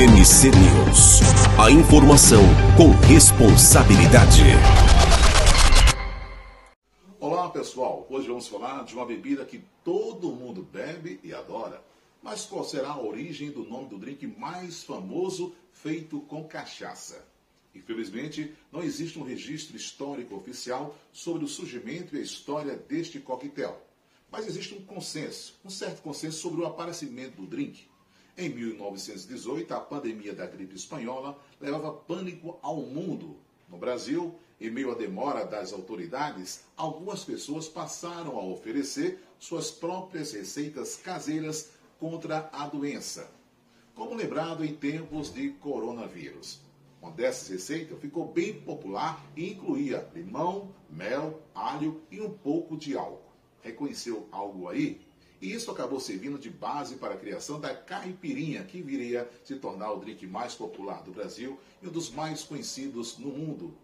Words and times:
NC 0.00 0.48
News. 0.48 1.20
A 1.58 1.70
informação 1.70 2.40
com 2.74 2.88
responsabilidade. 3.06 4.40
Olá 7.20 7.50
pessoal, 7.50 8.06
hoje 8.08 8.26
vamos 8.26 8.48
falar 8.48 8.82
de 8.86 8.94
uma 8.94 9.04
bebida 9.04 9.44
que 9.44 9.62
todo 9.84 10.32
mundo 10.32 10.62
bebe 10.62 11.20
e 11.22 11.34
adora. 11.34 11.84
Mas 12.22 12.46
qual 12.46 12.64
será 12.64 12.92
a 12.92 13.02
origem 13.02 13.50
do 13.50 13.62
nome 13.62 13.90
do 13.90 13.98
drink 13.98 14.26
mais 14.26 14.82
famoso 14.82 15.54
feito 15.70 16.18
com 16.22 16.44
cachaça? 16.44 17.22
Infelizmente, 17.74 18.54
não 18.72 18.82
existe 18.82 19.18
um 19.18 19.22
registro 19.22 19.76
histórico 19.76 20.34
oficial 20.34 20.96
sobre 21.12 21.44
o 21.44 21.48
surgimento 21.48 22.16
e 22.16 22.20
a 22.20 22.22
história 22.22 22.74
deste 22.74 23.20
coquetel. 23.20 23.78
Mas 24.32 24.46
existe 24.46 24.72
um 24.72 24.80
consenso, 24.80 25.60
um 25.62 25.68
certo 25.68 26.00
consenso 26.00 26.38
sobre 26.38 26.62
o 26.62 26.66
aparecimento 26.66 27.36
do 27.36 27.46
drink. 27.46 27.90
Em 28.36 28.48
1918, 28.48 29.74
a 29.74 29.80
pandemia 29.80 30.34
da 30.34 30.46
gripe 30.46 30.76
espanhola 30.76 31.38
levava 31.60 31.92
pânico 31.92 32.58
ao 32.62 32.76
mundo. 32.76 33.36
No 33.68 33.76
Brasil, 33.76 34.34
em 34.60 34.70
meio 34.70 34.90
à 34.90 34.94
demora 34.94 35.44
das 35.44 35.72
autoridades, 35.72 36.64
algumas 36.76 37.24
pessoas 37.24 37.68
passaram 37.68 38.38
a 38.38 38.44
oferecer 38.44 39.22
suas 39.38 39.70
próprias 39.70 40.32
receitas 40.32 40.96
caseiras 40.96 41.70
contra 41.98 42.48
a 42.52 42.66
doença, 42.66 43.30
como 43.94 44.14
lembrado 44.14 44.64
em 44.64 44.74
tempos 44.74 45.32
de 45.32 45.50
coronavírus. 45.50 46.60
Uma 47.00 47.10
dessas 47.10 47.48
receitas 47.48 47.98
ficou 47.98 48.26
bem 48.26 48.60
popular 48.60 49.24
e 49.34 49.52
incluía 49.52 50.06
limão, 50.14 50.74
mel, 50.90 51.40
alho 51.54 52.02
e 52.10 52.20
um 52.20 52.30
pouco 52.30 52.76
de 52.76 52.96
álcool. 52.96 53.32
Reconheceu 53.62 54.28
algo 54.30 54.68
aí? 54.68 55.00
E 55.40 55.52
isso 55.52 55.70
acabou 55.70 55.98
servindo 55.98 56.38
de 56.38 56.50
base 56.50 56.96
para 56.96 57.14
a 57.14 57.16
criação 57.16 57.58
da 57.58 57.74
caipirinha, 57.74 58.62
que 58.64 58.82
viria 58.82 59.28
se 59.42 59.56
tornar 59.56 59.90
o 59.92 59.98
drink 59.98 60.26
mais 60.26 60.54
popular 60.54 61.02
do 61.02 61.12
Brasil 61.12 61.58
e 61.82 61.88
um 61.88 61.90
dos 61.90 62.10
mais 62.10 62.42
conhecidos 62.42 63.16
no 63.16 63.28
mundo. 63.28 63.74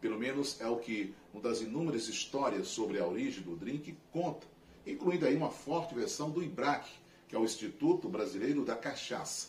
Pelo 0.00 0.18
menos 0.18 0.60
é 0.60 0.66
o 0.66 0.76
que 0.76 1.14
uma 1.32 1.40
das 1.40 1.60
inúmeras 1.60 2.08
histórias 2.08 2.66
sobre 2.66 2.98
a 2.98 3.06
origem 3.06 3.44
do 3.44 3.54
drink 3.54 3.96
conta, 4.10 4.46
incluindo 4.84 5.24
aí 5.24 5.36
uma 5.36 5.50
forte 5.50 5.94
versão 5.94 6.30
do 6.30 6.42
IBRAC, 6.42 6.90
que 7.28 7.36
é 7.36 7.38
o 7.38 7.44
Instituto 7.44 8.08
Brasileiro 8.08 8.64
da 8.64 8.74
Cachaça. 8.74 9.48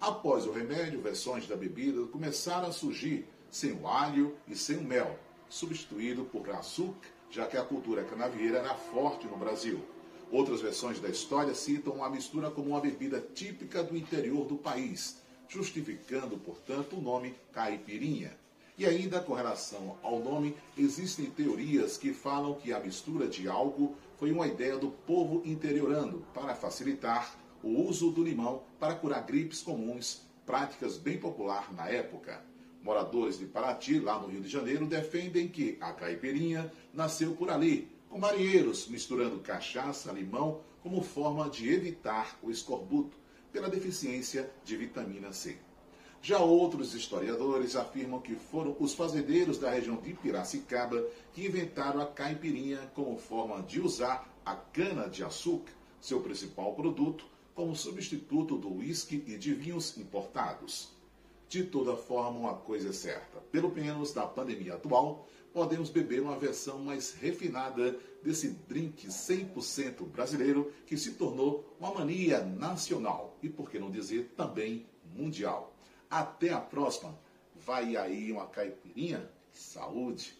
Após 0.00 0.46
o 0.46 0.52
remédio, 0.52 1.02
versões 1.02 1.46
da 1.46 1.54
bebida 1.54 2.06
começaram 2.06 2.68
a 2.68 2.72
surgir 2.72 3.26
sem 3.50 3.72
o 3.72 3.86
alho 3.86 4.36
e 4.46 4.56
sem 4.56 4.78
o 4.78 4.82
mel, 4.82 5.18
substituído 5.48 6.24
por 6.24 6.48
açúcar, 6.50 7.08
já 7.30 7.46
que 7.46 7.56
a 7.56 7.64
cultura 7.64 8.04
canavieira 8.04 8.58
era 8.58 8.74
forte 8.74 9.26
no 9.26 9.36
Brasil. 9.36 9.84
Outras 10.30 10.60
versões 10.60 11.00
da 11.00 11.08
história 11.08 11.54
citam 11.54 12.04
a 12.04 12.10
mistura 12.10 12.50
como 12.50 12.70
uma 12.70 12.80
bebida 12.80 13.18
típica 13.34 13.82
do 13.82 13.96
interior 13.96 14.46
do 14.46 14.56
país, 14.56 15.22
justificando, 15.48 16.36
portanto, 16.36 16.96
o 16.96 17.00
nome 17.00 17.34
caipirinha. 17.52 18.36
E 18.76 18.84
ainda 18.84 19.20
com 19.20 19.32
relação 19.32 19.96
ao 20.02 20.20
nome, 20.20 20.54
existem 20.76 21.26
teorias 21.26 21.96
que 21.96 22.12
falam 22.12 22.54
que 22.54 22.72
a 22.72 22.78
mistura 22.78 23.26
de 23.26 23.48
álcool 23.48 23.96
foi 24.18 24.30
uma 24.30 24.46
ideia 24.46 24.76
do 24.76 24.90
povo 24.90 25.42
interiorando 25.44 26.24
para 26.34 26.54
facilitar 26.54 27.34
o 27.62 27.88
uso 27.88 28.10
do 28.10 28.22
limão 28.22 28.62
para 28.78 28.94
curar 28.94 29.24
gripes 29.24 29.62
comuns, 29.62 30.22
práticas 30.44 30.96
bem 30.98 31.18
popular 31.18 31.72
na 31.72 31.88
época. 31.88 32.44
Moradores 32.82 33.38
de 33.38 33.46
Paraty, 33.46 33.98
lá 33.98 34.18
no 34.18 34.28
Rio 34.28 34.42
de 34.42 34.48
Janeiro, 34.48 34.86
defendem 34.86 35.48
que 35.48 35.76
a 35.80 35.92
caipirinha 35.92 36.72
nasceu 36.94 37.34
por 37.34 37.50
ali, 37.50 37.88
com 38.08 38.18
marinheiros 38.18 38.88
misturando 38.88 39.38
cachaça, 39.40 40.12
limão, 40.12 40.60
como 40.82 41.02
forma 41.02 41.48
de 41.50 41.72
evitar 41.72 42.38
o 42.42 42.50
escorbuto 42.50 43.16
pela 43.52 43.68
deficiência 43.68 44.50
de 44.64 44.76
vitamina 44.76 45.32
C. 45.32 45.58
Já 46.20 46.38
outros 46.38 46.94
historiadores 46.94 47.76
afirmam 47.76 48.20
que 48.20 48.34
foram 48.34 48.76
os 48.80 48.92
fazendeiros 48.92 49.58
da 49.58 49.70
região 49.70 49.96
de 49.96 50.14
Piracicaba 50.14 51.06
que 51.32 51.46
inventaram 51.46 52.00
a 52.00 52.06
caipirinha 52.06 52.90
como 52.94 53.16
forma 53.16 53.62
de 53.62 53.80
usar 53.80 54.28
a 54.44 54.56
cana-de-açúcar, 54.56 55.72
seu 56.00 56.20
principal 56.20 56.74
produto, 56.74 57.24
como 57.54 57.74
substituto 57.74 58.56
do 58.56 58.78
uísque 58.78 59.22
e 59.26 59.36
de 59.36 59.54
vinhos 59.54 59.96
importados. 59.96 60.96
De 61.48 61.64
toda 61.64 61.96
forma, 61.96 62.38
uma 62.38 62.54
coisa 62.54 62.90
é 62.90 62.92
certa: 62.92 63.40
pelo 63.52 63.70
menos 63.70 64.14
na 64.14 64.26
pandemia 64.26 64.74
atual, 64.74 65.26
podemos 65.58 65.90
beber 65.90 66.22
uma 66.22 66.38
versão 66.38 66.78
mais 66.78 67.14
refinada 67.14 67.98
desse 68.22 68.50
drink 68.68 69.08
100% 69.08 70.06
brasileiro 70.06 70.72
que 70.86 70.96
se 70.96 71.14
tornou 71.14 71.76
uma 71.80 71.92
mania 71.92 72.44
nacional 72.44 73.36
e, 73.42 73.48
por 73.48 73.68
que 73.68 73.76
não 73.76 73.90
dizer, 73.90 74.34
também 74.36 74.86
mundial. 75.16 75.76
Até 76.08 76.52
a 76.52 76.60
próxima. 76.60 77.18
Vai 77.56 77.96
aí 77.96 78.30
uma 78.30 78.46
caipirinha? 78.46 79.28
Saúde! 79.50 80.38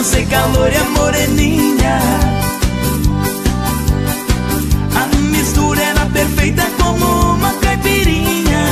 Bailão, 0.00 0.02
dancei 0.02 0.26
calor 0.26 0.72
e 0.72 0.76
a 0.76 0.84
moreninha. 0.84 1.98
A 4.94 5.16
mistura 5.16 5.82
era 5.82 6.06
perfeita 6.06 6.66
como 6.78 7.34
uma 7.34 7.52
caipirinha. 7.54 8.66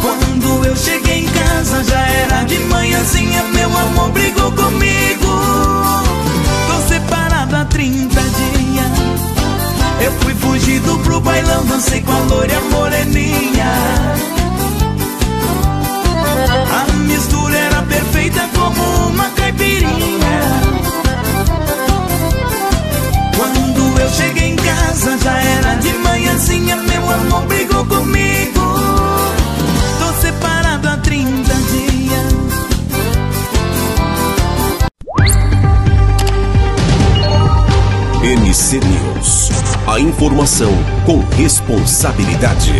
Quando 0.00 0.66
eu 0.66 0.76
cheguei 0.76 1.24
em 1.24 1.28
casa 1.28 1.84
já 1.84 2.00
era 2.00 2.44
de 2.44 2.58
manhãzinha, 2.58 3.42
meu 3.54 3.76
amor 3.76 4.10
brigou 4.10 4.50
comigo. 4.52 5.28
Tô 6.66 6.88
separado 6.88 7.56
há 7.56 7.64
30 7.64 8.20
dias. 8.20 9.22
Eu 10.00 10.12
fui 10.20 10.34
fugido 10.34 10.98
pro 10.98 11.20
bailão, 11.20 11.64
dancei 11.66 12.00
com 12.02 12.12
a 12.12 12.18
loira 12.18 12.60
moreninha. 12.70 14.31
NC 38.24 38.78
News. 38.78 39.50
A 39.84 39.98
informação 39.98 40.70
com 41.04 41.18
responsabilidade. 41.36 42.72